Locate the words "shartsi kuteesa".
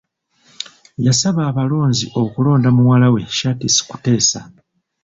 3.37-4.41